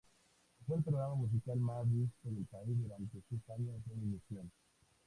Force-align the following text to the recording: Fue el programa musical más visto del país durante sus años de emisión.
Fue 0.65 0.77
el 0.77 0.83
programa 0.83 1.13
musical 1.13 1.59
más 1.59 1.87
visto 1.87 2.27
del 2.27 2.43
país 2.45 2.75
durante 2.75 3.21
sus 3.29 3.47
años 3.51 3.79
de 3.85 3.93
emisión. 3.93 4.51